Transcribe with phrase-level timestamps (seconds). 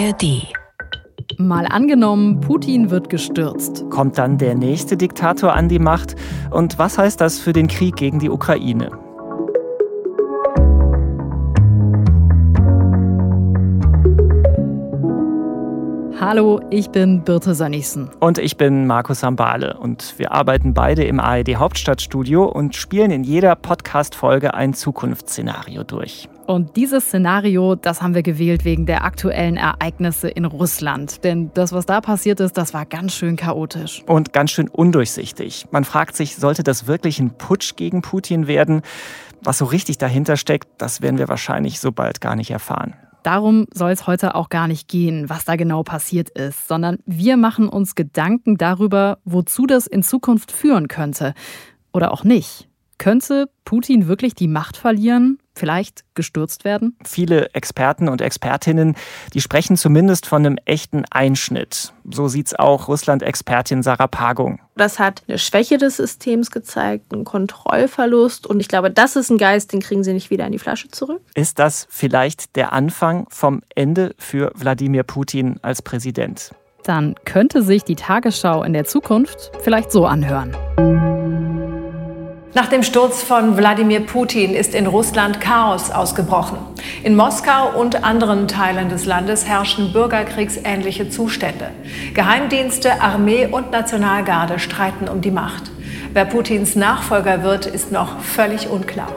[0.00, 0.46] ARD.
[1.36, 3.84] Mal angenommen, Putin wird gestürzt.
[3.90, 6.16] Kommt dann der nächste Diktator an die Macht?
[6.50, 8.90] Und was heißt das für den Krieg gegen die Ukraine?
[16.18, 18.10] Hallo, ich bin Birte Sönnigsen.
[18.20, 19.76] Und ich bin Markus Sambale.
[19.78, 26.28] Und wir arbeiten beide im ARD Hauptstadtstudio und spielen in jeder Podcast-Folge ein Zukunftsszenario durch.
[26.50, 31.22] Und dieses Szenario, das haben wir gewählt wegen der aktuellen Ereignisse in Russland.
[31.22, 34.02] Denn das, was da passiert ist, das war ganz schön chaotisch.
[34.08, 35.66] Und ganz schön undurchsichtig.
[35.70, 38.82] Man fragt sich, sollte das wirklich ein Putsch gegen Putin werden?
[39.42, 42.94] Was so richtig dahinter steckt, das werden wir wahrscheinlich so bald gar nicht erfahren.
[43.22, 47.36] Darum soll es heute auch gar nicht gehen, was da genau passiert ist, sondern wir
[47.36, 51.32] machen uns Gedanken darüber, wozu das in Zukunft führen könnte.
[51.92, 52.66] Oder auch nicht.
[52.98, 55.38] Könnte Putin wirklich die Macht verlieren?
[55.60, 56.96] Vielleicht gestürzt werden?
[57.04, 58.96] Viele Experten und Expertinnen,
[59.34, 61.92] die sprechen zumindest von einem echten Einschnitt.
[62.10, 64.58] So sieht es auch Russland-Expertin Sarah Pagung.
[64.76, 68.46] Das hat eine Schwäche des Systems gezeigt, einen Kontrollverlust.
[68.46, 70.88] Und ich glaube, das ist ein Geist, den kriegen sie nicht wieder in die Flasche
[70.88, 71.20] zurück.
[71.34, 76.52] Ist das vielleicht der Anfang vom Ende für Wladimir Putin als Präsident?
[76.84, 80.56] Dann könnte sich die Tagesschau in der Zukunft vielleicht so anhören.
[82.52, 86.58] Nach dem Sturz von Wladimir Putin ist in Russland Chaos ausgebrochen.
[87.04, 91.70] In Moskau und anderen Teilen des Landes herrschen bürgerkriegsähnliche Zustände.
[92.12, 95.70] Geheimdienste, Armee und Nationalgarde streiten um die Macht.
[96.12, 99.12] Wer Putins Nachfolger wird, ist noch völlig unklar.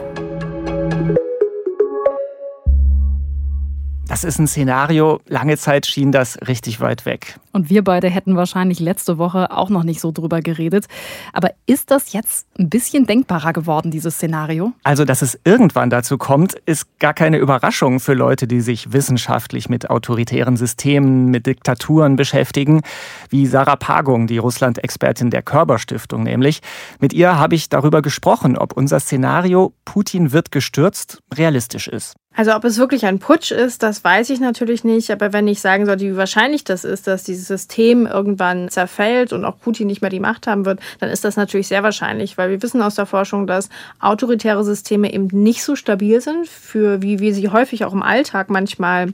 [4.06, 7.40] Das ist ein Szenario, lange Zeit schien das richtig weit weg.
[7.54, 10.86] Und wir beide hätten wahrscheinlich letzte Woche auch noch nicht so drüber geredet.
[11.32, 14.72] Aber ist das jetzt ein bisschen denkbarer geworden, dieses Szenario?
[14.82, 19.68] Also, dass es irgendwann dazu kommt, ist gar keine Überraschung für Leute, die sich wissenschaftlich
[19.68, 22.82] mit autoritären Systemen, mit Diktaturen beschäftigen,
[23.30, 26.60] wie Sarah Pagung, die Russland-Expertin der Körperstiftung nämlich.
[26.98, 32.16] Mit ihr habe ich darüber gesprochen, ob unser Szenario Putin wird gestürzt realistisch ist.
[32.36, 35.10] Also ob es wirklich ein Putsch ist, das weiß ich natürlich nicht.
[35.12, 39.44] Aber wenn ich sagen sollte, wie wahrscheinlich das ist, dass dieses System irgendwann zerfällt und
[39.44, 42.50] auch Putin nicht mehr die Macht haben wird, dann ist das natürlich sehr wahrscheinlich, weil
[42.50, 43.68] wir wissen aus der Forschung, dass
[44.00, 48.50] autoritäre Systeme eben nicht so stabil sind, für wie wir sie häufig auch im Alltag
[48.50, 49.12] manchmal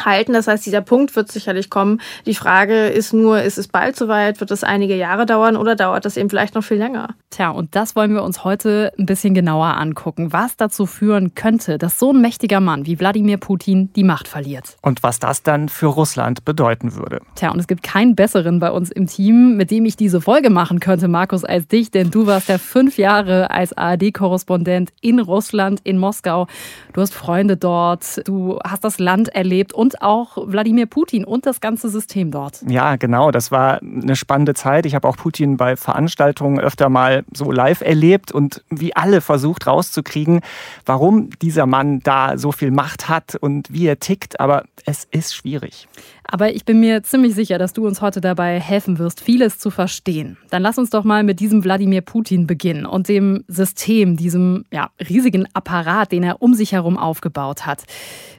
[0.00, 0.32] halten.
[0.32, 2.00] Das heißt, dieser Punkt wird sicherlich kommen.
[2.26, 4.40] Die Frage ist nur, ist es bald soweit?
[4.40, 7.10] Wird es einige Jahre dauern oder dauert das eben vielleicht noch viel länger?
[7.30, 11.78] Tja, und das wollen wir uns heute ein bisschen genauer angucken, was dazu führen könnte,
[11.78, 14.76] dass so ein mächtiger Mann wie Wladimir Putin die Macht verliert.
[14.82, 17.20] Und was das dann für Russland bedeuten würde.
[17.34, 20.50] Tja, und es gibt keinen besseren bei uns im Team, mit dem ich diese Folge
[20.50, 25.80] machen könnte, Markus, als dich, denn du warst ja fünf Jahre als ARD-Korrespondent in Russland,
[25.84, 26.46] in Moskau.
[26.92, 31.60] Du hast Freunde dort, du hast das Land erlebt und auch Wladimir Putin und das
[31.60, 32.62] ganze System dort.
[32.68, 33.32] Ja, genau.
[33.32, 34.86] Das war eine spannende Zeit.
[34.86, 39.66] Ich habe auch Putin bei Veranstaltungen öfter mal so live erlebt und wie alle versucht
[39.66, 40.40] rauszukriegen,
[40.86, 44.38] warum dieser Mann da so viel Macht hat und wie er tickt.
[44.38, 45.88] Aber es ist schwierig.
[46.24, 49.70] Aber ich bin mir ziemlich sicher, dass du uns heute dabei helfen wirst, vieles zu
[49.70, 50.36] verstehen.
[50.50, 54.90] Dann lass uns doch mal mit diesem Wladimir Putin beginnen und dem System, diesem ja,
[55.00, 57.84] riesigen Apparat, den er um sich herum aufgebaut hat.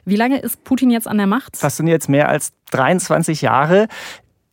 [0.04, 1.62] Wie lange ist Putin jetzt an der Macht?
[1.62, 3.88] Das sind jetzt mehr als 23 Jahre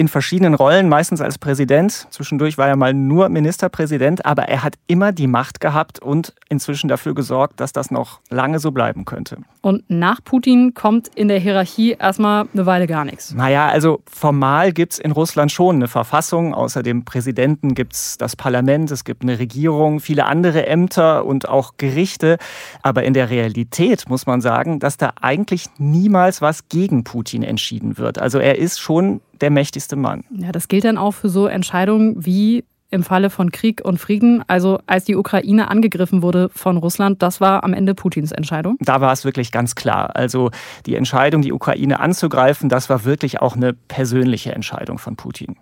[0.02, 2.08] in verschiedenen Rollen, meistens als Präsident.
[2.10, 6.88] Zwischendurch war er mal nur Ministerpräsident, aber er hat immer die Macht gehabt und inzwischen
[6.88, 9.38] dafür gesorgt, dass das noch lange so bleiben könnte.
[9.62, 13.32] Und nach Putin kommt in der Hierarchie erstmal eine Weile gar nichts.
[13.36, 16.56] Naja, also formal gibt es in Russland schon eine Verfassung.
[16.56, 21.48] Außer dem Präsidenten gibt es das Parlament, es gibt eine Regierung, viele andere Ämter und
[21.48, 22.40] auch Gerichte.
[22.82, 28.00] Aber in der Realität muss man sagen, dass da eigentlich niemals was gegen Putin entschieden
[28.00, 28.18] wird.
[28.18, 30.24] Also er ist schon der mächtigste Mann.
[30.32, 34.44] Ja, das gilt dann auch für so Entscheidungen wie im Falle von Krieg und Frieden,
[34.48, 38.76] also als die Ukraine angegriffen wurde von Russland, das war am Ende Putins Entscheidung?
[38.82, 40.16] Da war es wirklich ganz klar.
[40.16, 40.52] Also
[40.86, 45.56] die Entscheidung, die Ukraine anzugreifen, das war wirklich auch eine persönliche Entscheidung von Putin.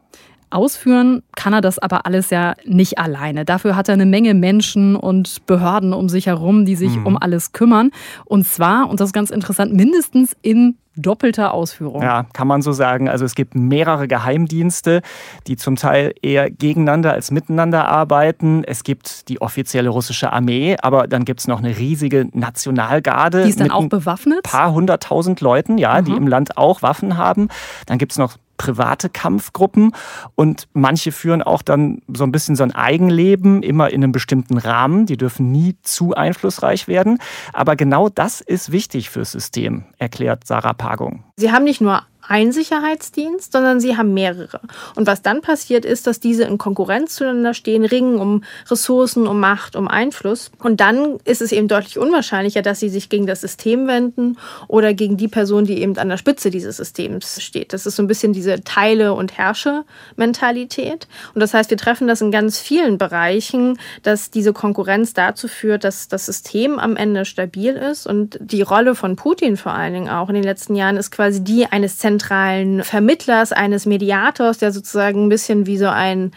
[0.52, 3.46] Ausführen kann er das aber alles ja nicht alleine.
[3.46, 7.06] Dafür hat er eine Menge Menschen und Behörden um sich herum, die sich mhm.
[7.06, 7.92] um alles kümmern.
[8.26, 12.02] Und zwar, und das ist ganz interessant, mindestens in doppelter Ausführung.
[12.02, 13.10] Ja, kann man so sagen.
[13.10, 15.02] Also es gibt mehrere Geheimdienste,
[15.48, 18.64] die zum Teil eher gegeneinander als miteinander arbeiten.
[18.64, 23.44] Es gibt die offizielle russische Armee, aber dann gibt es noch eine riesige Nationalgarde.
[23.44, 24.40] Die ist dann auch bewaffnet?
[24.46, 26.02] Ein paar hunderttausend Leuten, ja, Aha.
[26.02, 27.50] die im Land auch Waffen haben.
[27.86, 29.96] Dann gibt es noch private Kampfgruppen
[30.36, 34.60] und manche führen auch dann so ein bisschen so ein Eigenleben, immer in einem bestimmten
[34.60, 35.08] Rahmen.
[35.08, 37.18] Die dürfen nie zu einflussreich werden.
[37.54, 41.24] Aber genau das ist wichtig fürs System, erklärt Sarah Pagung.
[41.38, 44.62] Sie haben nicht nur einen Sicherheitsdienst, sondern sie haben mehrere.
[44.96, 49.40] Und was dann passiert ist, dass diese in Konkurrenz zueinander stehen, ringen um Ressourcen, um
[49.40, 50.52] Macht, um Einfluss.
[50.60, 54.38] Und dann ist es eben deutlich unwahrscheinlicher, dass sie sich gegen das System wenden
[54.68, 57.74] oder gegen die Person, die eben an der Spitze dieses Systems steht.
[57.74, 61.08] Das ist so ein bisschen diese Teile- und Herrsche-Mentalität.
[61.34, 65.84] Und das heißt, wir treffen das in ganz vielen Bereichen, dass diese Konkurrenz dazu führt,
[65.84, 68.06] dass das System am Ende stabil ist.
[68.06, 71.44] Und die Rolle von Putin vor allen Dingen auch in den letzten Jahren ist quasi
[71.44, 76.32] die eines zentralen Vermittlers, eines Mediators, der sozusagen ein bisschen wie so ein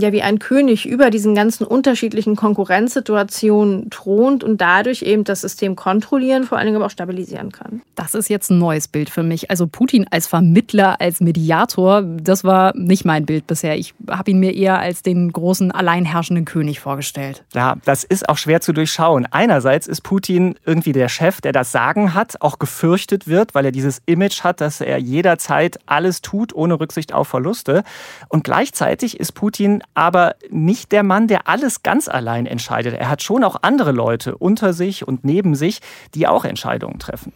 [0.00, 5.76] ja wie ein König über diesen ganzen unterschiedlichen Konkurrenzsituationen thront und dadurch eben das System
[5.76, 7.82] kontrollieren, vor allen Dingen aber auch stabilisieren kann.
[7.94, 9.50] Das ist jetzt ein neues Bild für mich.
[9.50, 13.78] Also Putin als Vermittler, als Mediator, das war nicht mein Bild bisher.
[13.78, 17.44] Ich habe ihn mir eher als den großen alleinherrschenden König vorgestellt.
[17.54, 19.26] Ja, das ist auch schwer zu durchschauen.
[19.30, 23.72] Einerseits ist Putin irgendwie der Chef, der das Sagen hat, auch gefürchtet wird, weil er
[23.72, 27.82] dieses Image hat, dass er jederzeit alles tut, ohne Rücksicht auf Verluste.
[28.28, 32.94] Und gleichzeitig ist Putin aber nicht der Mann, der alles ganz allein entscheidet.
[32.94, 35.80] Er hat schon auch andere Leute unter sich und neben sich,
[36.14, 37.32] die auch Entscheidungen treffen.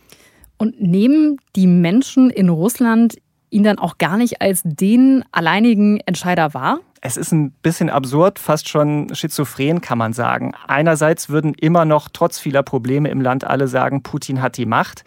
[0.57, 3.17] Und nehmen die Menschen in Russland
[3.51, 6.79] ihn dann auch gar nicht als den alleinigen Entscheider wahr?
[7.01, 10.53] Es ist ein bisschen absurd, fast schon schizophren kann man sagen.
[10.69, 15.05] Einerseits würden immer noch trotz vieler Probleme im Land alle sagen, Putin hat die Macht.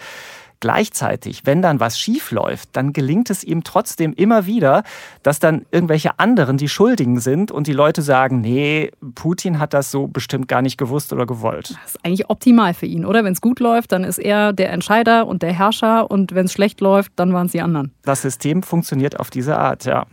[0.64, 4.84] Gleichzeitig, wenn dann was schief läuft, dann gelingt es ihm trotzdem immer wieder,
[5.22, 9.92] dass dann irgendwelche anderen die Schuldigen sind und die Leute sagen, nee, Putin hat das
[9.92, 11.72] so bestimmt gar nicht gewusst oder gewollt.
[11.84, 13.26] Das ist eigentlich optimal für ihn, oder?
[13.26, 16.54] Wenn es gut läuft, dann ist er der Entscheider und der Herrscher und wenn es
[16.54, 17.92] schlecht läuft, dann waren es die anderen.
[18.04, 20.06] Das System funktioniert auf diese Art, ja.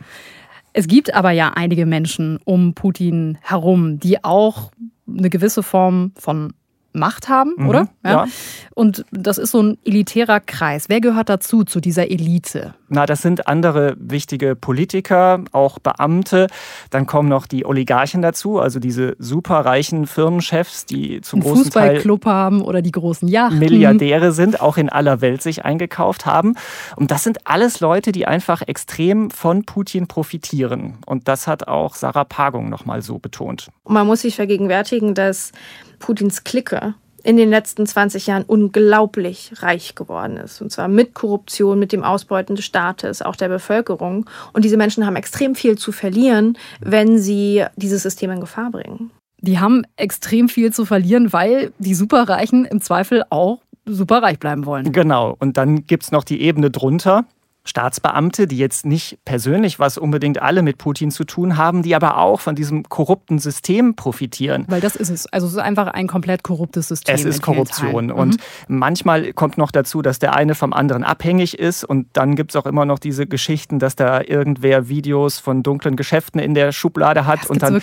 [0.73, 4.73] Es gibt aber ja einige Menschen um Putin herum, die auch
[5.06, 6.55] eine gewisse Form von
[6.92, 7.88] Macht haben, mhm, oder?
[8.04, 8.10] Ja.
[8.10, 8.26] ja.
[8.75, 10.88] Und das ist so ein elitärer Kreis.
[10.88, 12.75] Wer gehört dazu, zu dieser Elite?
[12.88, 16.48] Na, das sind andere wichtige Politiker, auch Beamte.
[16.90, 22.26] Dann kommen noch die Oligarchen dazu, also diese superreichen Firmenchefs, die zum Einen großen Fußballclub
[22.26, 23.60] haben oder die großen Yachten.
[23.60, 26.54] Milliardäre sind, auch in aller Welt sich eingekauft haben.
[26.96, 30.98] Und das sind alles Leute, die einfach extrem von Putin profitieren.
[31.06, 33.69] Und das hat auch Sarah Pagung nochmal so betont.
[33.87, 35.52] Man muss sich vergegenwärtigen, dass
[36.00, 40.61] Putins Clique in den letzten 20 Jahren unglaublich reich geworden ist.
[40.61, 44.29] Und zwar mit Korruption, mit dem Ausbeuten des Staates, auch der Bevölkerung.
[44.52, 49.11] Und diese Menschen haben extrem viel zu verlieren, wenn sie dieses System in Gefahr bringen.
[49.43, 54.93] Die haben extrem viel zu verlieren, weil die Superreichen im Zweifel auch superreich bleiben wollen.
[54.93, 55.37] Genau.
[55.38, 57.25] Und dann gibt es noch die Ebene drunter.
[57.70, 62.19] Staatsbeamte, die jetzt nicht persönlich was unbedingt alle mit Putin zu tun haben, die aber
[62.19, 64.64] auch von diesem korrupten System profitieren.
[64.69, 65.26] Weil das ist es.
[65.26, 67.14] Also es ist einfach ein komplett korruptes System.
[67.14, 68.11] Es ist Korruption.
[68.11, 68.38] Und
[68.69, 68.78] mhm.
[68.78, 71.84] manchmal kommt noch dazu, dass der eine vom anderen abhängig ist.
[71.84, 75.94] Und dann gibt es auch immer noch diese Geschichten, dass da irgendwer Videos von dunklen
[75.94, 77.81] Geschäften in der Schublade hat und dann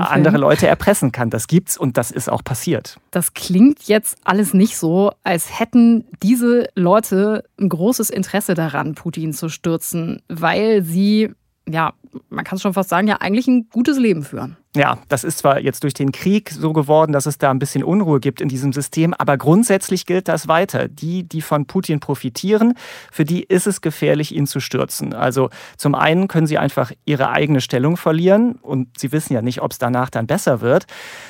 [0.00, 1.30] andere Leute erpressen kann.
[1.30, 2.98] Das gibt's und das ist auch passiert.
[3.10, 9.29] Das klingt jetzt alles nicht so, als hätten diese Leute ein großes Interesse daran, Putin
[9.30, 11.30] Putin zu stürzen, weil sie,
[11.68, 11.94] ja,
[12.28, 14.56] man kann es schon fast sagen, ja eigentlich ein gutes Leben führen.
[14.76, 17.82] Ja, das ist zwar jetzt durch den Krieg so geworden, dass es da ein bisschen
[17.82, 20.86] Unruhe gibt in diesem System, aber grundsätzlich gilt das weiter.
[20.86, 22.74] Die, die von Putin profitieren,
[23.10, 25.12] für die ist es gefährlich, ihn zu stürzen.
[25.12, 29.60] Also zum einen können sie einfach ihre eigene Stellung verlieren und sie wissen ja nicht,
[29.60, 30.86] ob es danach dann besser wird.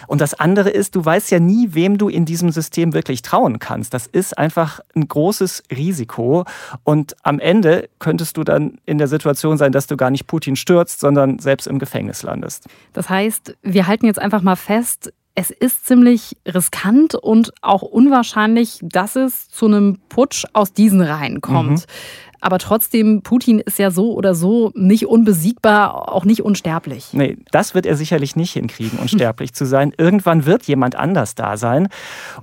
[0.06, 3.58] Und das andere ist, du weißt ja nie, wem du in diesem System wirklich trauen
[3.58, 3.94] kannst.
[3.94, 6.44] Das ist einfach ein großes Risiko
[6.84, 10.56] und am Ende könntest du dann in der Situation sein, dass du gar nicht Putin
[10.56, 10.69] stürzt,
[11.00, 12.66] sondern selbst im Gefängnis landest.
[12.92, 17.82] Das heißt, heißt, wir halten jetzt einfach mal fest, es ist ziemlich riskant und auch
[17.82, 21.70] unwahrscheinlich, dass es zu einem Putsch aus diesen Reihen kommt.
[21.70, 21.84] Mhm.
[22.42, 27.08] Aber trotzdem, Putin ist ja so oder so nicht unbesiegbar, auch nicht unsterblich.
[27.12, 29.92] Nee, das wird er sicherlich nicht hinkriegen, unsterblich zu sein.
[29.98, 31.88] Irgendwann wird jemand anders da sein.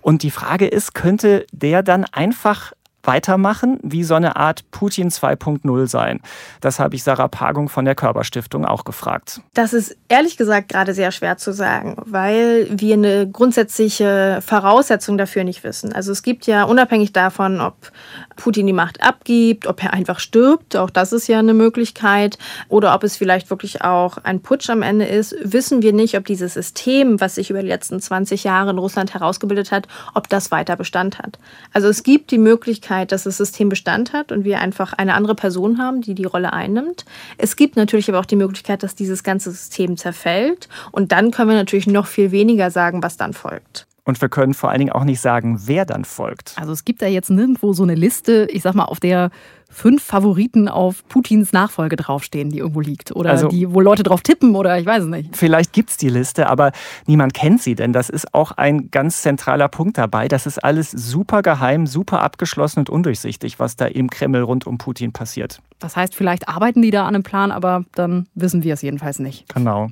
[0.02, 2.74] Und die Frage ist, könnte der dann einfach
[3.04, 6.20] weitermachen, wie so eine Art Putin 2.0 sein?
[6.62, 9.42] Das habe ich Sarah Pagung von der Körperstiftung auch gefragt.
[9.54, 15.44] Das ist ehrlich gesagt gerade sehr schwer zu sagen, weil wir eine grundsätzliche Voraussetzung dafür
[15.44, 15.94] nicht wissen.
[15.94, 17.92] Also es gibt ja unabhängig davon, ob
[18.36, 22.38] Putin die Macht abgibt, ob er einfach stirbt, auch das ist ja eine Möglichkeit,
[22.68, 26.26] oder ob es vielleicht wirklich auch ein Putsch am Ende ist, wissen wir nicht, ob
[26.26, 30.52] dieses System, was sich über die letzten 20 Jahre in Russland herausgebildet hat, ob das
[30.52, 31.40] weiter Bestand hat.
[31.74, 35.14] Also es gibt die Möglichkeit, Möglichkeit, dass das System Bestand hat und wir einfach eine
[35.14, 37.06] andere Person haben, die die Rolle einnimmt.
[37.38, 41.50] Es gibt natürlich aber auch die Möglichkeit, dass dieses ganze System zerfällt und dann können
[41.50, 43.87] wir natürlich noch viel weniger sagen, was dann folgt.
[44.08, 46.54] Und wir können vor allen Dingen auch nicht sagen, wer dann folgt.
[46.56, 49.32] Also es gibt da jetzt nirgendwo so eine Liste, ich sag mal, auf der
[49.70, 53.14] fünf Favoriten auf Putins Nachfolge draufstehen, die irgendwo liegt.
[53.14, 55.36] Oder also, die, wo Leute drauf tippen oder ich weiß es nicht.
[55.36, 56.72] Vielleicht gibt es die Liste, aber
[57.06, 60.30] niemand kennt sie, denn das ist auch ein ganz zentraler Punkt dabei.
[60.30, 64.78] Das ist alles super geheim, super abgeschlossen und undurchsichtig, was da im Kreml rund um
[64.78, 65.62] Putin passiert.
[65.80, 69.20] Das heißt, vielleicht arbeiten die da an einem Plan, aber dann wissen wir es jedenfalls
[69.20, 69.54] nicht.
[69.54, 69.90] Genau.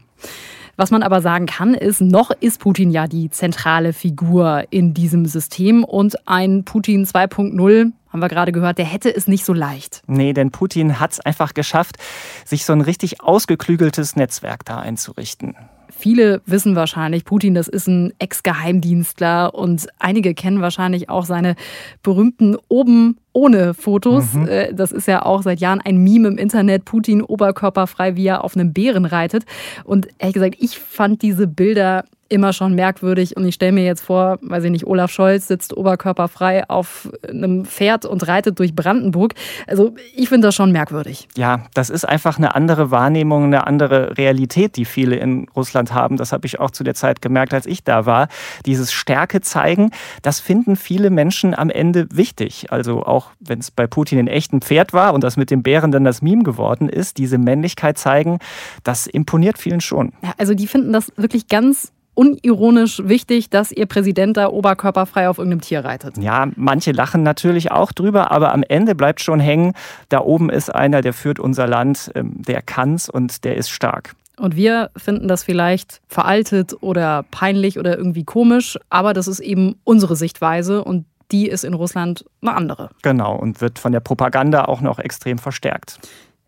[0.77, 5.25] Was man aber sagen kann, ist, noch ist Putin ja die zentrale Figur in diesem
[5.25, 10.01] System und ein Putin 2.0 haben wir gerade gehört, der hätte es nicht so leicht.
[10.07, 11.97] Nee, denn Putin hat es einfach geschafft,
[12.45, 15.55] sich so ein richtig ausgeklügeltes Netzwerk da einzurichten.
[15.97, 21.55] Viele wissen wahrscheinlich, Putin, das ist ein Ex-Geheimdienstler und einige kennen wahrscheinlich auch seine
[22.03, 24.33] berühmten oben ohne Fotos.
[24.33, 24.47] Mhm.
[24.47, 26.85] Äh, das ist ja auch seit Jahren ein Meme im Internet.
[26.85, 29.45] Putin oberkörperfrei, wie er auf einem Bären reitet.
[29.83, 32.03] Und ehrlich gesagt, ich fand diese Bilder
[32.35, 33.35] immer schon merkwürdig.
[33.37, 37.65] Und ich stelle mir jetzt vor, weiß ich nicht, Olaf Scholz sitzt oberkörperfrei auf einem
[37.65, 39.33] Pferd und reitet durch Brandenburg.
[39.67, 41.27] Also ich finde das schon merkwürdig.
[41.37, 46.17] Ja, das ist einfach eine andere Wahrnehmung, eine andere Realität, die viele in Russland haben.
[46.17, 48.27] Das habe ich auch zu der Zeit gemerkt, als ich da war.
[48.65, 52.67] Dieses Stärke zeigen, das finden viele Menschen am Ende wichtig.
[52.69, 55.91] Also auch wenn es bei Putin ein echten Pferd war und das mit dem Bären
[55.91, 58.39] dann das Meme geworden ist, diese Männlichkeit zeigen,
[58.83, 60.11] das imponiert vielen schon.
[60.21, 65.37] Ja, also die finden das wirklich ganz unironisch wichtig, dass ihr Präsident da oberkörperfrei auf
[65.37, 66.17] irgendeinem Tier reitet.
[66.17, 69.73] Ja, manche lachen natürlich auch drüber, aber am Ende bleibt schon hängen,
[70.09, 74.15] da oben ist einer, der führt unser Land, ähm, der kann's und der ist stark.
[74.37, 79.75] Und wir finden das vielleicht veraltet oder peinlich oder irgendwie komisch, aber das ist eben
[79.83, 82.89] unsere Sichtweise und die ist in Russland eine andere.
[83.01, 85.99] Genau, und wird von der Propaganda auch noch extrem verstärkt.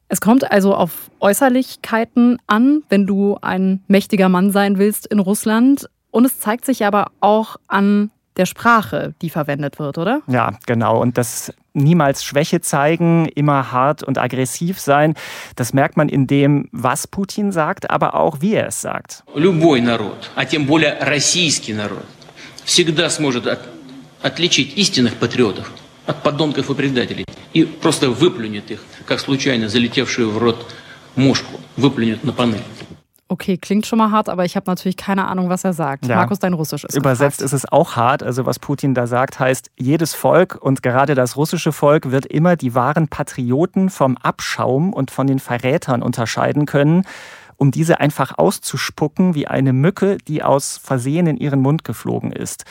[0.09, 5.89] Es kommt also auf Äußerlichkeiten an, wenn du ein mächtiger Mann sein willst in Russland.
[6.11, 10.21] Und es zeigt sich aber auch an der Sprache, die verwendet wird, oder?
[10.27, 11.01] Ja, genau.
[11.01, 15.15] Und das niemals Schwäche zeigen, immer hart und aggressiv sein,
[15.57, 19.25] das merkt man in dem, was Putin sagt, aber auch wie er es sagt.
[19.35, 22.05] Любой народ, а тем более российский народ,
[22.65, 23.47] всегда сможет
[24.23, 25.71] отличить истинных патриотов
[26.07, 30.67] от подонков и предателей и просто выплюнет их, как случайно залетевшую в рот
[31.17, 32.63] мушку, выплюнет на панель.
[33.29, 36.05] Okay, klingt schon mal hart, aber ich habe natürlich keine Ahnung, was er sagt.
[36.05, 36.17] Ja.
[36.17, 37.55] Markus, dein Russisch ist Übersetzt gefragt.
[37.55, 38.23] ist es auch hart.
[38.23, 42.57] Also was Putin da sagt, heißt, jedes Volk und gerade das russische Volk wird immer
[42.57, 47.07] die wahren Patrioten vom Abschaum und von den Verrätern unterscheiden können,
[47.57, 52.67] um diese einfach auszuspucken wie eine Mücke, die aus Versehen in ihren Mund geflogen ist.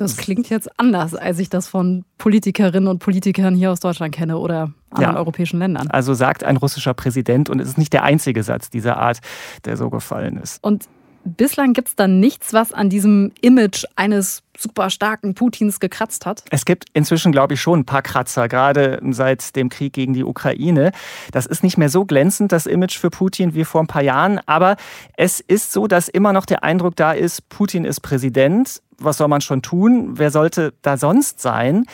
[0.00, 4.38] Das klingt jetzt anders, als ich das von Politikerinnen und Politikern hier aus Deutschland kenne
[4.38, 5.18] oder anderen ja.
[5.18, 5.88] europäischen Ländern.
[5.88, 9.18] Also sagt ein russischer Präsident und es ist nicht der einzige Satz dieser Art,
[9.64, 10.62] der so gefallen ist.
[10.64, 10.88] Und
[11.24, 16.44] bislang gibt es dann nichts, was an diesem Image eines super starken Putins gekratzt hat?
[16.50, 20.24] Es gibt inzwischen, glaube ich, schon ein paar Kratzer, gerade seit dem Krieg gegen die
[20.24, 20.92] Ukraine.
[21.32, 24.40] Das ist nicht mehr so glänzend, das Image für Putin wie vor ein paar Jahren,
[24.46, 24.76] aber
[25.16, 29.28] es ist so, dass immer noch der Eindruck da ist, Putin ist Präsident was soll
[29.28, 30.18] man schon tun?
[30.18, 31.86] Wer sollte da sonst sein?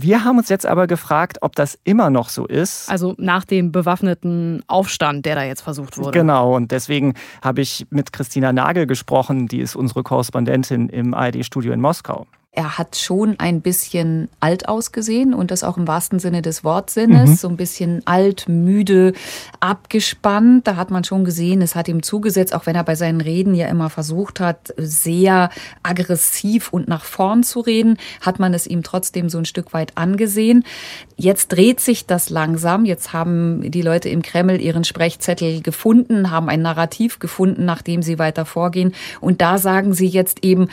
[0.00, 2.88] Wir haben uns jetzt aber gefragt, ob das immer noch so ist.
[2.88, 6.16] Also nach dem bewaffneten Aufstand, der da jetzt versucht wurde.
[6.16, 11.72] Genau, und deswegen habe ich mit Christina Nagel gesprochen, die ist unsere Korrespondentin im ARD-Studio
[11.72, 12.26] in Moskau.
[12.58, 17.30] Er hat schon ein bisschen alt ausgesehen und das auch im wahrsten Sinne des Wortsinnes.
[17.30, 17.34] Mhm.
[17.36, 19.12] So ein bisschen alt, müde,
[19.60, 20.66] abgespannt.
[20.66, 23.54] Da hat man schon gesehen, es hat ihm zugesetzt, auch wenn er bei seinen Reden
[23.54, 25.50] ja immer versucht hat, sehr
[25.84, 29.92] aggressiv und nach vorn zu reden, hat man es ihm trotzdem so ein Stück weit
[29.96, 30.64] angesehen.
[31.16, 32.84] Jetzt dreht sich das langsam.
[32.84, 38.18] Jetzt haben die Leute im Kreml ihren Sprechzettel gefunden, haben ein Narrativ gefunden, nachdem sie
[38.18, 38.94] weiter vorgehen.
[39.20, 40.66] Und da sagen sie jetzt eben,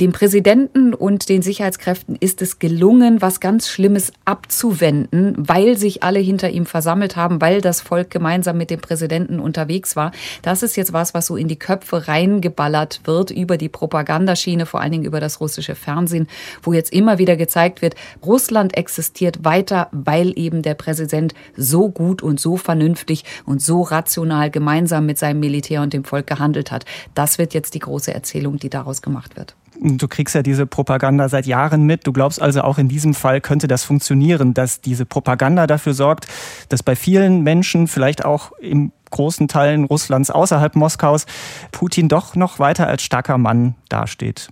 [0.00, 6.18] dem Präsidenten und den Sicherheitskräften ist es gelungen, was ganz Schlimmes abzuwenden, weil sich alle
[6.18, 10.12] hinter ihm versammelt haben, weil das Volk gemeinsam mit dem Präsidenten unterwegs war.
[10.42, 14.82] Das ist jetzt was, was so in die Köpfe reingeballert wird über die Propagandaschiene, vor
[14.82, 16.28] allen Dingen über das russische Fernsehen,
[16.62, 22.22] wo jetzt immer wieder gezeigt wird, Russland existiert weiter, weil eben der Präsident so gut
[22.22, 26.84] und so vernünftig und so rational gemeinsam mit seinem Militär und dem Volk gehandelt hat.
[27.14, 29.56] Das wird jetzt die große Erzählung, die daraus gemacht wird.
[29.80, 32.06] Du kriegst ja diese Propaganda seit Jahren mit.
[32.06, 36.26] Du glaubst also auch in diesem Fall könnte das funktionieren, dass diese Propaganda dafür sorgt,
[36.68, 41.26] dass bei vielen Menschen, vielleicht auch im großen Teilen Russlands außerhalb Moskaus,
[41.72, 44.48] Putin doch noch weiter als starker Mann dasteht.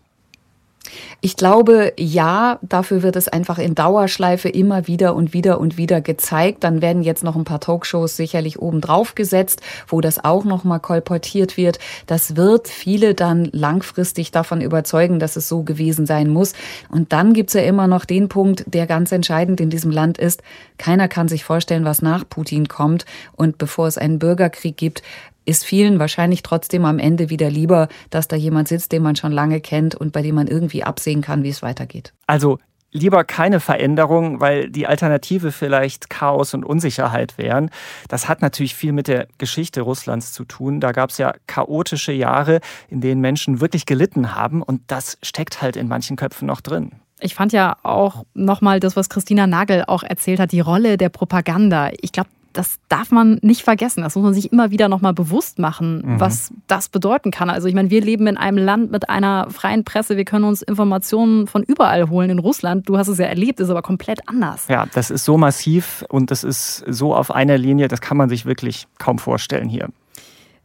[1.20, 6.00] Ich glaube, ja, dafür wird es einfach in Dauerschleife immer wieder und wieder und wieder
[6.00, 6.64] gezeigt.
[6.64, 10.64] Dann werden jetzt noch ein paar Talkshows sicherlich oben drauf gesetzt, wo das auch noch
[10.64, 11.78] mal kolportiert wird.
[12.06, 16.52] Das wird viele dann langfristig davon überzeugen, dass es so gewesen sein muss.
[16.90, 20.42] Und dann gibt's ja immer noch den Punkt, der ganz entscheidend in diesem Land ist.
[20.76, 23.06] Keiner kann sich vorstellen, was nach Putin kommt.
[23.32, 25.02] Und bevor es einen Bürgerkrieg gibt,
[25.44, 29.32] ist vielen wahrscheinlich trotzdem am Ende wieder lieber, dass da jemand sitzt, den man schon
[29.32, 32.12] lange kennt und bei dem man irgendwie absehen kann, wie es weitergeht.
[32.26, 32.58] Also
[32.94, 37.70] lieber keine Veränderung, weil die Alternative vielleicht Chaos und Unsicherheit wären.
[38.08, 40.80] Das hat natürlich viel mit der Geschichte Russlands zu tun.
[40.80, 45.60] Da gab es ja chaotische Jahre, in denen Menschen wirklich gelitten haben und das steckt
[45.60, 46.92] halt in manchen Köpfen noch drin.
[47.20, 51.08] Ich fand ja auch nochmal das, was Christina Nagel auch erzählt hat, die Rolle der
[51.08, 51.90] Propaganda.
[52.00, 54.02] Ich glaube, das darf man nicht vergessen.
[54.02, 56.20] Das muss man sich immer wieder nochmal bewusst machen, mhm.
[56.20, 57.50] was das bedeuten kann.
[57.50, 60.16] Also ich meine, wir leben in einem Land mit einer freien Presse.
[60.16, 62.30] Wir können uns Informationen von überall holen.
[62.30, 64.68] In Russland, du hast es ja erlebt, ist aber komplett anders.
[64.68, 68.28] Ja, das ist so massiv und das ist so auf einer Linie, das kann man
[68.28, 69.88] sich wirklich kaum vorstellen hier.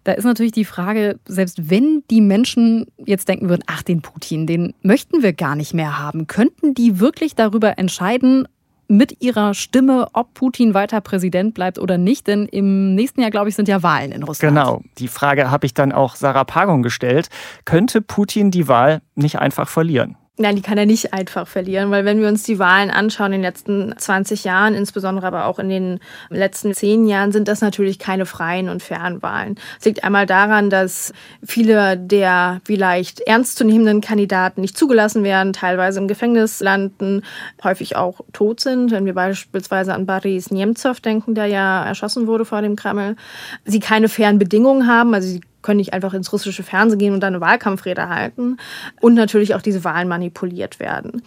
[0.03, 4.48] Da ist natürlich die Frage, selbst wenn die Menschen jetzt denken würden, ach, den Putin,
[4.48, 8.48] den möchten wir gar nicht mehr haben, könnten die wirklich darüber entscheiden,
[8.89, 12.27] mit ihrer Stimme, ob Putin weiter Präsident bleibt oder nicht.
[12.27, 14.55] Denn im nächsten Jahr, glaube ich, sind ja Wahlen in Russland.
[14.55, 14.81] Genau.
[14.98, 17.29] Die Frage habe ich dann auch Sarah Pagung gestellt.
[17.65, 20.17] Könnte Putin die Wahl nicht einfach verlieren?
[20.41, 23.41] Nein, die kann er nicht einfach verlieren, weil wenn wir uns die Wahlen anschauen in
[23.41, 28.00] den letzten 20 Jahren, insbesondere aber auch in den letzten zehn Jahren, sind das natürlich
[28.00, 29.60] keine freien und fairen Wahlen.
[29.77, 31.12] Es liegt einmal daran, dass
[31.46, 37.24] viele der vielleicht ernstzunehmenden Kandidaten nicht zugelassen werden, teilweise im Gefängnis landen,
[37.62, 38.91] häufig auch tot sind.
[38.91, 43.17] Wenn wir beispielsweise an Boris Nemtsov denken, der ja erschossen wurde vor dem Kreml,
[43.65, 47.21] sie keine fairen Bedingungen haben, also sie können nicht einfach ins russische Fernsehen gehen und
[47.21, 48.57] dann eine Wahlkampfrede halten
[49.01, 51.21] und natürlich auch diese Wahlen manipuliert werden.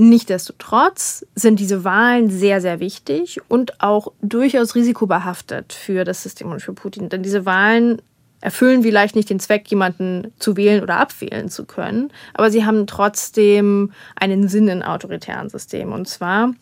[0.00, 6.62] Nichtsdestotrotz sind diese Wahlen sehr, sehr wichtig und auch durchaus risikobehaftet für das System und
[6.62, 7.08] für Putin.
[7.08, 8.00] Denn diese Wahlen
[8.40, 12.86] erfüllen vielleicht nicht den Zweck, jemanden zu wählen oder abwählen zu können, aber sie haben
[12.86, 15.92] trotzdem einen Sinn in autoritären Systemen.
[15.92, 16.52] Und zwar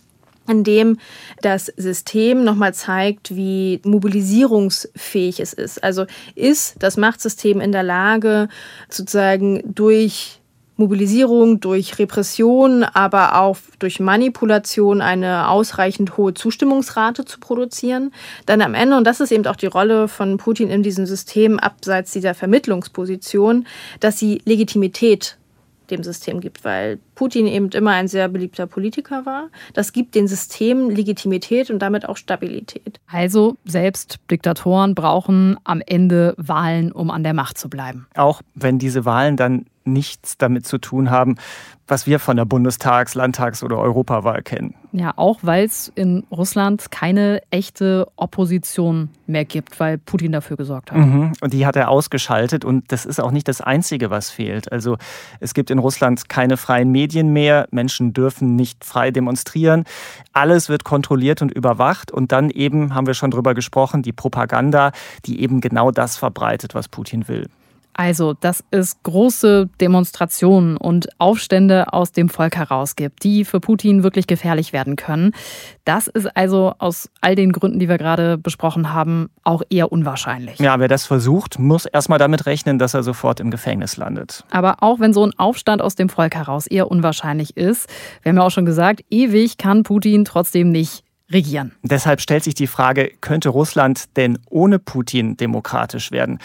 [0.48, 0.98] in dem
[1.42, 5.82] das System nochmal zeigt, wie mobilisierungsfähig es ist.
[5.82, 8.48] Also ist das Machtsystem in der Lage,
[8.88, 10.40] sozusagen durch
[10.78, 18.12] Mobilisierung, durch Repression, aber auch durch Manipulation eine ausreichend hohe Zustimmungsrate zu produzieren.
[18.44, 21.58] Dann am Ende, und das ist eben auch die Rolle von Putin in diesem System,
[21.58, 23.66] abseits dieser Vermittlungsposition,
[24.00, 25.38] dass sie Legitimität
[25.90, 29.48] dem System gibt, weil Putin eben immer ein sehr beliebter Politiker war.
[29.74, 33.00] Das gibt dem System Legitimität und damit auch Stabilität.
[33.06, 38.06] Also selbst Diktatoren brauchen am Ende Wahlen, um an der Macht zu bleiben.
[38.14, 41.36] Auch wenn diese Wahlen dann nichts damit zu tun haben,
[41.88, 44.74] was wir von der Bundestags-, Landtags- oder Europawahl kennen.
[44.92, 50.90] Ja, auch weil es in Russland keine echte Opposition mehr gibt, weil Putin dafür gesorgt
[50.90, 50.98] hat.
[50.98, 51.32] Mhm.
[51.40, 54.72] Und die hat er ausgeschaltet und das ist auch nicht das Einzige, was fehlt.
[54.72, 54.96] Also
[55.38, 59.84] es gibt in Russland keine freien Medien mehr, Menschen dürfen nicht frei demonstrieren,
[60.32, 64.92] alles wird kontrolliert und überwacht und dann eben, haben wir schon drüber gesprochen, die Propaganda,
[65.24, 67.48] die eben genau das verbreitet, was Putin will.
[67.98, 74.02] Also, dass es große Demonstrationen und Aufstände aus dem Volk heraus gibt, die für Putin
[74.02, 75.32] wirklich gefährlich werden können.
[75.86, 80.58] Das ist also aus all den Gründen, die wir gerade besprochen haben, auch eher unwahrscheinlich.
[80.58, 84.44] Ja, wer das versucht, muss erstmal damit rechnen, dass er sofort im Gefängnis landet.
[84.50, 87.88] Aber auch wenn so ein Aufstand aus dem Volk heraus eher unwahrscheinlich ist,
[88.22, 91.72] wir haben ja auch schon gesagt, ewig kann Putin trotzdem nicht regieren.
[91.82, 96.38] Deshalb stellt sich die Frage, könnte Russland denn ohne Putin demokratisch werden?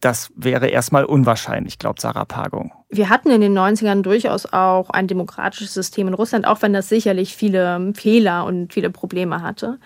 [0.00, 2.72] Das wäre erstmal unwahrscheinlich, glaubt Sarah Pagung.
[2.88, 6.88] Wir hatten in den 90ern durchaus auch ein demokratisches System in Russland, auch wenn das
[6.88, 9.78] sicherlich viele Fehler und viele Probleme hatte.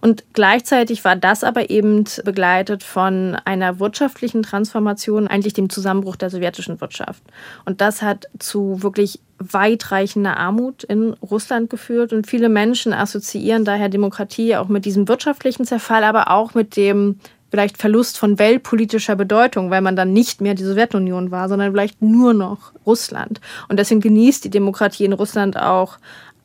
[0.00, 6.30] Und gleichzeitig war das aber eben begleitet von einer wirtschaftlichen Transformation, eigentlich dem Zusammenbruch der
[6.30, 7.22] sowjetischen Wirtschaft.
[7.64, 12.12] Und das hat zu wirklich weitreichender Armut in Russland geführt.
[12.12, 17.18] Und viele Menschen assoziieren daher Demokratie auch mit diesem wirtschaftlichen Zerfall, aber auch mit dem
[17.54, 22.02] vielleicht Verlust von weltpolitischer Bedeutung, weil man dann nicht mehr die Sowjetunion war, sondern vielleicht
[22.02, 23.40] nur noch Russland.
[23.68, 25.98] Und deswegen genießt die Demokratie in Russland auch,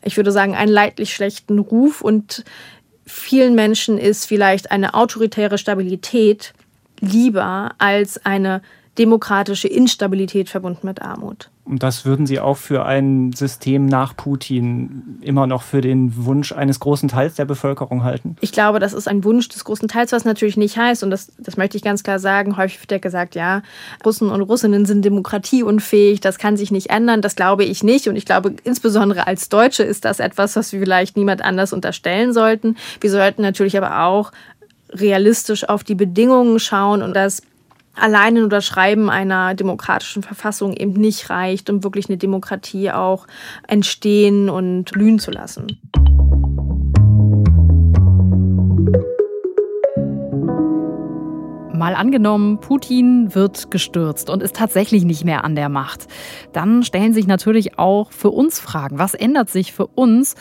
[0.04, 2.46] ich würde sagen, einen leidlich schlechten Ruf und
[3.08, 6.54] vielen Menschen ist vielleicht eine autoritäre Stabilität
[7.00, 8.62] lieber als eine
[9.00, 11.50] demokratische Instabilität verbunden mit Armut.
[11.70, 16.52] Und das würden Sie auch für ein System nach Putin immer noch für den Wunsch
[16.52, 18.36] eines großen Teils der Bevölkerung halten?
[18.42, 21.32] Ich glaube, das ist ein Wunsch des großen Teils, was natürlich nicht heißt, und das,
[21.38, 23.62] das möchte ich ganz klar sagen, häufig wird ja gesagt, ja,
[24.04, 27.22] Russen und Russinnen sind demokratieunfähig, das kann sich nicht ändern.
[27.22, 28.08] Das glaube ich nicht.
[28.08, 32.34] Und ich glaube, insbesondere als Deutsche ist das etwas, was wir vielleicht niemand anders unterstellen
[32.34, 32.78] sollten.
[33.00, 34.32] Wir sollten natürlich aber auch
[34.92, 37.44] realistisch auf die Bedingungen schauen und das
[37.96, 43.28] alleine nur das Schreiben einer demokratischen Verfassung eben nicht reicht, um wirklich eine Demokratie auch
[43.68, 45.80] entstehen und blühen zu lassen.
[51.80, 56.08] Mal angenommen, Putin wird gestürzt und ist tatsächlich nicht mehr an der Macht.
[56.52, 59.00] Dann stellen sich natürlich auch für uns Fragen.
[59.00, 60.36] Was ändert sich für uns?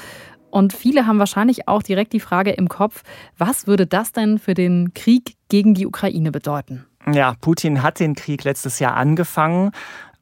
[0.50, 3.04] Und viele haben wahrscheinlich auch direkt die Frage im Kopf,
[3.36, 6.87] was würde das denn für den Krieg gegen die Ukraine bedeuten?
[7.12, 9.72] Ja, Putin hat den Krieg letztes Jahr angefangen.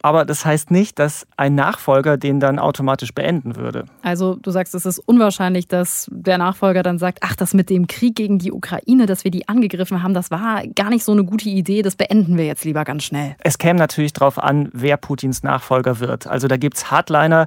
[0.03, 3.87] Aber das heißt nicht, dass ein Nachfolger den dann automatisch beenden würde.
[4.03, 7.89] Also du sagst, es ist unwahrscheinlich, dass der Nachfolger dann sagt, ach, das mit dem
[7.89, 11.25] Krieg gegen die Ukraine, dass wir die angegriffen haben, das war gar nicht so eine
[11.25, 13.35] gute Idee, das beenden wir jetzt lieber ganz schnell.
[13.43, 16.29] Es käme natürlich darauf an, wer Putins Nachfolger wird.
[16.29, 17.47] Also da gibt es Hardliner,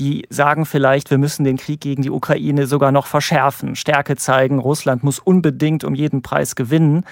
[0.00, 4.58] die sagen vielleicht, wir müssen den Krieg gegen die Ukraine sogar noch verschärfen, Stärke zeigen,
[4.58, 7.04] Russland muss unbedingt um jeden Preis gewinnen.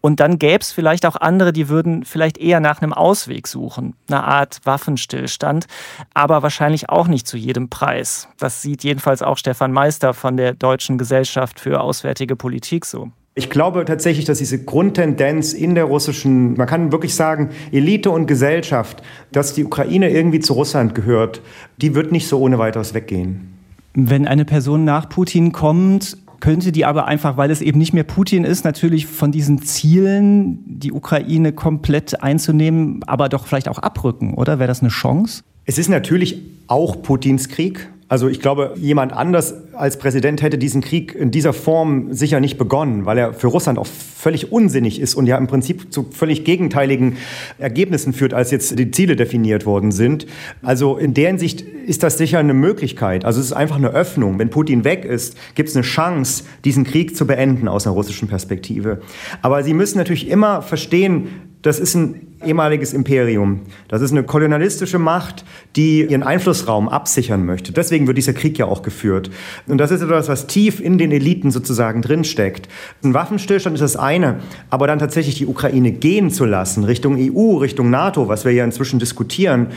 [0.00, 3.94] Und dann gäbe es vielleicht auch andere, die würden vielleicht eher nach einem Ausweg suchen,
[4.08, 5.66] eine Art Waffenstillstand,
[6.14, 8.28] aber wahrscheinlich auch nicht zu jedem Preis.
[8.38, 13.10] Das sieht jedenfalls auch Stefan Meister von der Deutschen Gesellschaft für Auswärtige Politik so.
[13.34, 18.26] Ich glaube tatsächlich, dass diese Grundtendenz in der russischen, man kann wirklich sagen, Elite und
[18.26, 21.40] Gesellschaft, dass die Ukraine irgendwie zu Russland gehört,
[21.76, 23.54] die wird nicht so ohne weiteres weggehen.
[23.94, 28.04] Wenn eine Person nach Putin kommt, könnte die aber einfach, weil es eben nicht mehr
[28.04, 34.34] Putin ist, natürlich von diesen Zielen, die Ukraine komplett einzunehmen, aber doch vielleicht auch abrücken,
[34.34, 34.58] oder?
[34.58, 35.42] Wäre das eine Chance?
[35.64, 37.88] Es ist natürlich auch Putins Krieg.
[38.10, 42.58] Also ich glaube, jemand anders als Präsident hätte diesen Krieg in dieser Form sicher nicht
[42.58, 46.44] begonnen, weil er für Russland auch völlig unsinnig ist und ja im Prinzip zu völlig
[46.44, 47.18] gegenteiligen
[47.58, 50.26] Ergebnissen führt, als jetzt die Ziele definiert worden sind.
[50.60, 53.24] Also in der Hinsicht ist das sicher eine Möglichkeit.
[53.24, 54.40] Also es ist einfach eine Öffnung.
[54.40, 58.26] Wenn Putin weg ist, gibt es eine Chance, diesen Krieg zu beenden aus einer russischen
[58.26, 59.02] Perspektive.
[59.40, 61.28] Aber Sie müssen natürlich immer verstehen,
[61.62, 63.60] das ist ein ehemaliges Imperium.
[63.88, 65.44] Das ist eine kolonialistische Macht,
[65.76, 67.72] die ihren Einflussraum absichern möchte.
[67.72, 69.30] Deswegen wird dieser Krieg ja auch geführt.
[69.66, 72.68] Und das ist etwas, was tief in den Eliten sozusagen drinsteckt.
[73.04, 77.56] Ein Waffenstillstand ist das eine, aber dann tatsächlich die Ukraine gehen zu lassen, Richtung EU,
[77.56, 79.68] Richtung NATO, was wir ja inzwischen diskutieren,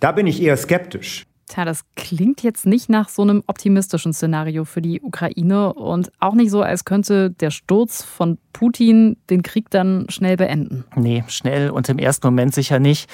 [0.00, 1.27] da bin ich eher skeptisch.
[1.48, 6.34] Tja, das klingt jetzt nicht nach so einem optimistischen Szenario für die Ukraine und auch
[6.34, 10.84] nicht so, als könnte der Sturz von Putin den Krieg dann schnell beenden.
[10.94, 13.08] Nee, schnell und im ersten Moment sicher nicht.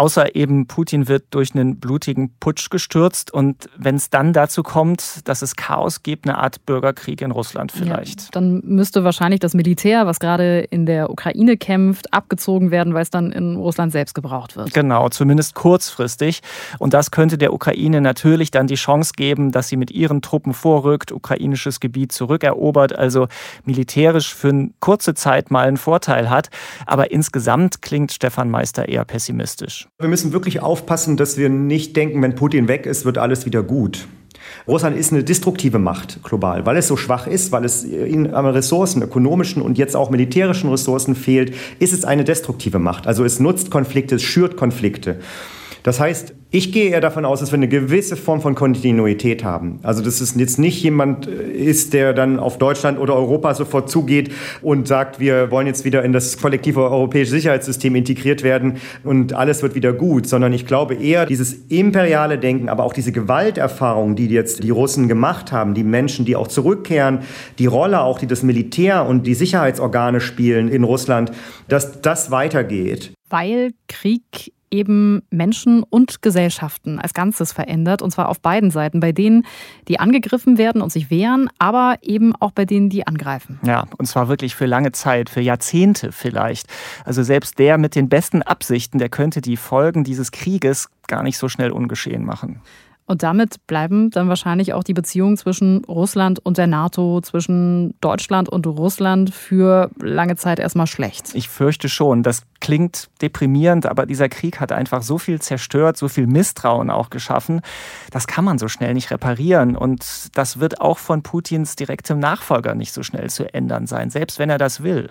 [0.00, 5.28] Außer eben Putin wird durch einen blutigen Putsch gestürzt und wenn es dann dazu kommt,
[5.28, 8.22] dass es Chaos gibt, eine Art Bürgerkrieg in Russland vielleicht.
[8.22, 13.02] Ja, dann müsste wahrscheinlich das Militär, was gerade in der Ukraine kämpft, abgezogen werden, weil
[13.02, 14.72] es dann in Russland selbst gebraucht wird.
[14.72, 16.40] Genau, zumindest kurzfristig.
[16.78, 20.54] Und das könnte der Ukraine natürlich dann die Chance geben, dass sie mit ihren Truppen
[20.54, 23.28] vorrückt, ukrainisches Gebiet zurückerobert, also
[23.66, 26.48] militärisch für eine kurze Zeit mal einen Vorteil hat.
[26.86, 29.89] Aber insgesamt klingt Stefan Meister eher pessimistisch.
[29.98, 33.62] Wir müssen wirklich aufpassen, dass wir nicht denken, wenn Putin weg ist, wird alles wieder
[33.62, 34.08] gut.
[34.66, 39.02] Russland ist eine destruktive Macht global, weil es so schwach ist, weil es an Ressourcen,
[39.02, 43.06] ökonomischen und jetzt auch militärischen Ressourcen fehlt, ist es eine destruktive Macht.
[43.06, 45.20] Also es nutzt Konflikte, es schürt Konflikte.
[45.82, 49.78] Das heißt, ich gehe eher davon aus, dass wir eine gewisse Form von Kontinuität haben.
[49.82, 53.88] Also, dass es jetzt nicht jemand äh, ist, der dann auf Deutschland oder Europa sofort
[53.88, 59.32] zugeht und sagt, wir wollen jetzt wieder in das kollektive europäische Sicherheitssystem integriert werden und
[59.32, 64.16] alles wird wieder gut, sondern ich glaube eher dieses imperiale Denken, aber auch diese Gewalterfahrung,
[64.16, 67.20] die jetzt die Russen gemacht haben, die Menschen, die auch zurückkehren,
[67.58, 71.30] die Rolle auch, die das Militär und die Sicherheitsorgane spielen in Russland,
[71.68, 73.12] dass das weitergeht.
[73.28, 79.12] Weil Krieg eben Menschen und Gesellschaften als Ganzes verändert, und zwar auf beiden Seiten, bei
[79.12, 79.44] denen,
[79.88, 83.58] die angegriffen werden und sich wehren, aber eben auch bei denen, die angreifen.
[83.64, 86.68] Ja, und zwar wirklich für lange Zeit, für Jahrzehnte vielleicht.
[87.04, 91.38] Also selbst der mit den besten Absichten, der könnte die Folgen dieses Krieges gar nicht
[91.38, 92.60] so schnell ungeschehen machen.
[93.10, 98.48] Und damit bleiben dann wahrscheinlich auch die Beziehungen zwischen Russland und der NATO, zwischen Deutschland
[98.48, 101.34] und Russland für lange Zeit erstmal schlecht.
[101.34, 102.22] Ich fürchte schon.
[102.22, 107.10] Das klingt deprimierend, aber dieser Krieg hat einfach so viel zerstört, so viel Misstrauen auch
[107.10, 107.62] geschaffen.
[108.12, 109.74] Das kann man so schnell nicht reparieren.
[109.74, 114.38] Und das wird auch von Putins direktem Nachfolger nicht so schnell zu ändern sein, selbst
[114.38, 115.08] wenn er das will.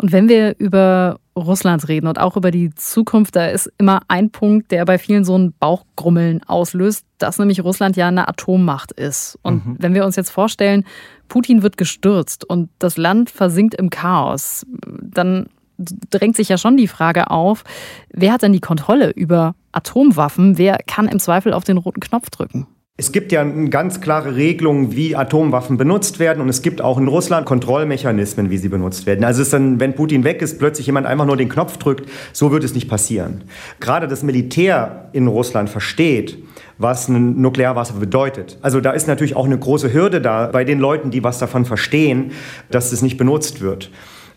[0.00, 4.30] Und wenn wir über Russland reden und auch über die Zukunft, da ist immer ein
[4.30, 9.38] Punkt, der bei vielen so ein Bauchgrummeln auslöst, dass nämlich Russland ja eine Atommacht ist.
[9.42, 9.76] Und mhm.
[9.78, 10.84] wenn wir uns jetzt vorstellen,
[11.28, 14.64] Putin wird gestürzt und das Land versinkt im Chaos,
[15.02, 17.64] dann drängt sich ja schon die Frage auf,
[18.10, 20.56] wer hat denn die Kontrolle über Atomwaffen?
[20.56, 22.66] Wer kann im Zweifel auf den roten Knopf drücken?
[23.00, 27.08] Es gibt ja ganz klare Regelungen, wie Atomwaffen benutzt werden und es gibt auch in
[27.08, 29.24] Russland Kontrollmechanismen, wie sie benutzt werden.
[29.24, 32.52] Also ist dann, wenn Putin weg ist, plötzlich jemand einfach nur den Knopf drückt, so
[32.52, 33.44] wird es nicht passieren.
[33.80, 36.36] Gerade das Militär in Russland versteht,
[36.76, 38.58] was ein Nuklearwasser bedeutet.
[38.60, 41.64] Also da ist natürlich auch eine große Hürde da bei den Leuten, die was davon
[41.64, 42.32] verstehen,
[42.70, 43.90] dass es nicht benutzt wird.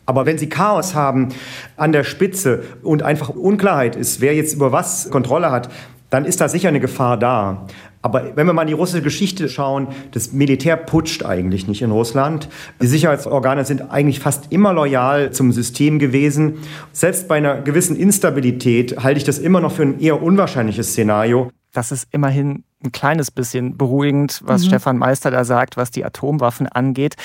[0.05, 1.29] Aber wenn Sie Chaos haben
[1.75, 5.69] an der Spitze und einfach Unklarheit ist, wer jetzt über was Kontrolle hat,
[6.13, 7.65] dann ist da sicher eine Gefahr da.
[8.03, 11.89] Aber wenn wir mal in die russische Geschichte schauen, das Militär putscht eigentlich nicht in
[11.89, 12.49] Russland.
[12.79, 16.59] Die Sicherheitsorgane sind eigentlich fast immer loyal zum System gewesen.
[16.91, 21.49] Selbst bei einer gewissen Instabilität halte ich das immer noch für ein eher unwahrscheinliches Szenario.
[21.71, 24.67] Das ist immerhin ein kleines bisschen beruhigend, was mhm.
[24.67, 27.15] Stefan Meister da sagt, was die Atomwaffen angeht.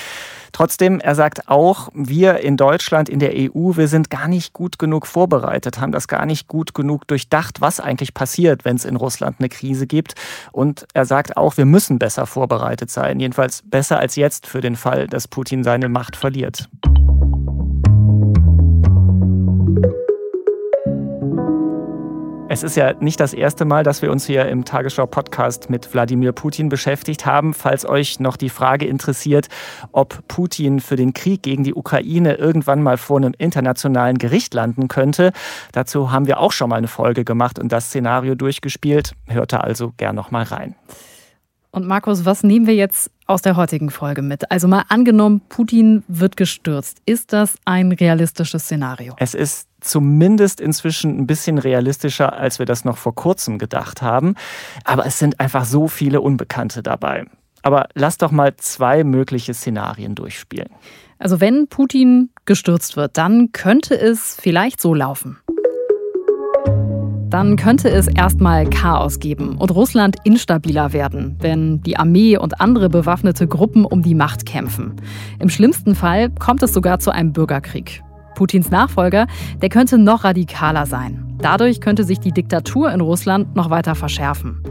[0.52, 4.78] Trotzdem, er sagt auch, wir in Deutschland, in der EU, wir sind gar nicht gut
[4.78, 8.96] genug vorbereitet, haben das gar nicht gut genug durchdacht, was eigentlich passiert, wenn es in
[8.96, 10.14] Russland eine Krise gibt.
[10.52, 14.76] Und er sagt auch, wir müssen besser vorbereitet sein, jedenfalls besser als jetzt für den
[14.76, 16.68] Fall, dass Putin seine Macht verliert.
[22.50, 26.32] Es ist ja nicht das erste Mal, dass wir uns hier im Tagesschau-Podcast mit Wladimir
[26.32, 27.52] Putin beschäftigt haben.
[27.52, 29.48] Falls euch noch die Frage interessiert,
[29.92, 34.88] ob Putin für den Krieg gegen die Ukraine irgendwann mal vor einem internationalen Gericht landen
[34.88, 35.32] könnte,
[35.72, 39.12] dazu haben wir auch schon mal eine Folge gemacht und das Szenario durchgespielt.
[39.26, 40.74] Hört da also gern noch mal rein.
[41.70, 44.50] Und Markus, was nehmen wir jetzt aus der heutigen Folge mit?
[44.50, 46.98] Also mal angenommen, Putin wird gestürzt.
[47.06, 49.14] Ist das ein realistisches Szenario?
[49.18, 54.34] Es ist zumindest inzwischen ein bisschen realistischer, als wir das noch vor kurzem gedacht haben.
[54.84, 57.26] Aber es sind einfach so viele Unbekannte dabei.
[57.62, 60.70] Aber lass doch mal zwei mögliche Szenarien durchspielen.
[61.18, 65.38] Also wenn Putin gestürzt wird, dann könnte es vielleicht so laufen
[67.30, 72.88] dann könnte es erstmal Chaos geben und Russland instabiler werden, wenn die Armee und andere
[72.88, 74.96] bewaffnete Gruppen um die Macht kämpfen.
[75.38, 78.02] Im schlimmsten Fall kommt es sogar zu einem Bürgerkrieg.
[78.34, 79.26] Putins Nachfolger,
[79.60, 81.36] der könnte noch radikaler sein.
[81.40, 84.62] Dadurch könnte sich die Diktatur in Russland noch weiter verschärfen.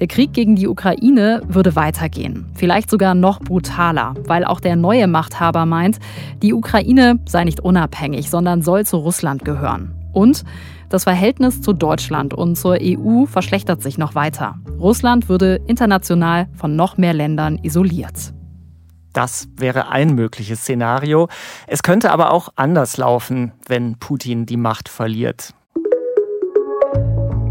[0.00, 5.06] Der Krieg gegen die Ukraine würde weitergehen, vielleicht sogar noch brutaler, weil auch der neue
[5.06, 6.00] Machthaber meint,
[6.42, 9.94] die Ukraine sei nicht unabhängig, sondern soll zu Russland gehören.
[10.12, 10.44] Und
[10.94, 14.60] das Verhältnis zu Deutschland und zur EU verschlechtert sich noch weiter.
[14.78, 18.32] Russland würde international von noch mehr Ländern isoliert.
[19.12, 21.28] Das wäre ein mögliches Szenario.
[21.66, 25.52] Es könnte aber auch anders laufen, wenn Putin die Macht verliert.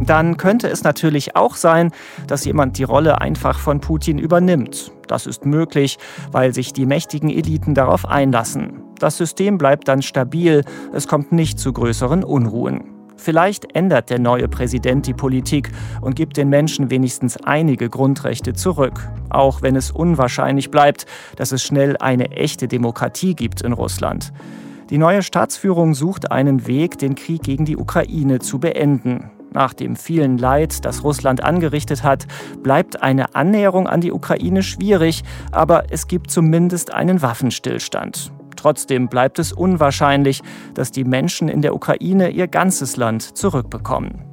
[0.06, 1.92] Dann könnte es natürlich auch sein,
[2.28, 4.94] dass jemand die Rolle einfach von Putin übernimmt.
[5.08, 5.98] Das ist möglich,
[6.32, 8.84] weil sich die mächtigen Eliten darauf einlassen.
[9.00, 12.93] Das System bleibt dann stabil, es kommt nicht zu größeren Unruhen.
[13.24, 19.00] Vielleicht ändert der neue Präsident die Politik und gibt den Menschen wenigstens einige Grundrechte zurück,
[19.30, 21.06] auch wenn es unwahrscheinlich bleibt,
[21.38, 24.34] dass es schnell eine echte Demokratie gibt in Russland.
[24.90, 29.32] Die neue Staatsführung sucht einen Weg, den Krieg gegen die Ukraine zu beenden.
[29.54, 32.28] Nach dem vielen Leid, das Russland angerichtet hat,
[32.62, 38.34] bleibt eine Annäherung an die Ukraine schwierig, aber es gibt zumindest einen Waffenstillstand.
[38.64, 40.40] Trotzdem bleibt es unwahrscheinlich,
[40.74, 44.24] dass die Menschen in der Ukraine ihr ganzes Land zurückbekommen.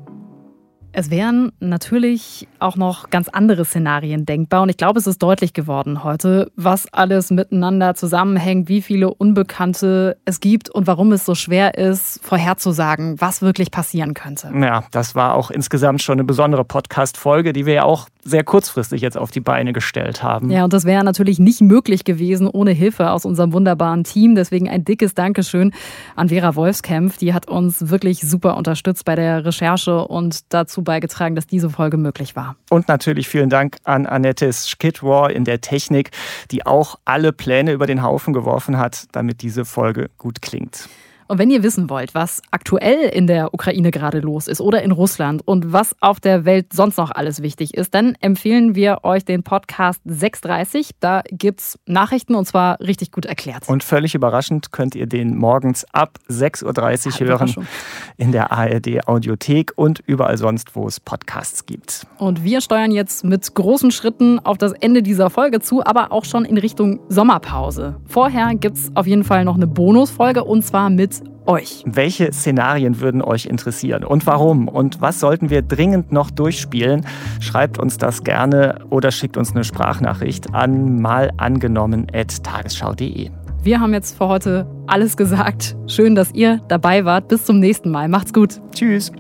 [0.93, 4.63] Es wären natürlich auch noch ganz andere Szenarien denkbar.
[4.63, 10.17] Und ich glaube, es ist deutlich geworden heute, was alles miteinander zusammenhängt, wie viele Unbekannte
[10.25, 14.53] es gibt und warum es so schwer ist, vorherzusagen, was wirklich passieren könnte.
[14.55, 19.01] Ja, das war auch insgesamt schon eine besondere Podcast-Folge, die wir ja auch sehr kurzfristig
[19.01, 20.51] jetzt auf die Beine gestellt haben.
[20.51, 24.35] Ja, und das wäre natürlich nicht möglich gewesen ohne Hilfe aus unserem wunderbaren Team.
[24.35, 25.73] Deswegen ein dickes Dankeschön
[26.17, 27.19] an Vera Wolfskämpf.
[27.19, 31.97] Die hat uns wirklich super unterstützt bei der Recherche und dazu beigetragen, dass diese Folge
[31.97, 32.57] möglich war.
[32.69, 36.11] Und natürlich vielen Dank an Annette Skidwar in der Technik,
[36.51, 40.89] die auch alle Pläne über den Haufen geworfen hat, damit diese Folge gut klingt.
[41.31, 44.91] Und wenn ihr wissen wollt, was aktuell in der Ukraine gerade los ist oder in
[44.91, 49.25] Russland und was auf der Welt sonst noch alles wichtig ist, dann empfehlen wir euch
[49.25, 50.91] den Podcast 630.
[50.99, 53.69] Da gibt es Nachrichten und zwar richtig gut erklärt.
[53.69, 57.69] Und völlig überraschend könnt ihr den morgens ab 6.30 Uhr hören
[58.17, 62.09] in der ARD Audiothek und überall sonst, wo es Podcasts gibt.
[62.19, 66.25] Und wir steuern jetzt mit großen Schritten auf das Ende dieser Folge zu, aber auch
[66.25, 68.01] schon in Richtung Sommerpause.
[68.07, 71.85] Vorher gibt es auf jeden Fall noch eine Bonusfolge und zwar mit euch.
[71.87, 74.69] Welche Szenarien würden euch interessieren und warum?
[74.69, 77.07] Und was sollten wir dringend noch durchspielen?
[77.41, 83.31] Schreibt uns das gerne oder schickt uns eine Sprachnachricht an malangenommen.tagesschau.de.
[83.63, 85.77] Wir haben jetzt für heute alles gesagt.
[85.87, 87.29] Schön, dass ihr dabei wart.
[87.29, 88.09] Bis zum nächsten Mal.
[88.09, 88.59] Macht's gut.
[88.75, 89.13] Tschüss.